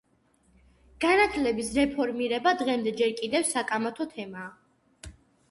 განათლების 1.03 1.69
რეფორმირება 1.79 2.55
დღემდე 2.63 2.95
ჯერ 3.03 3.15
კიდევ 3.21 3.47
საკამათო 3.53 4.09
თემაა. 4.17 5.13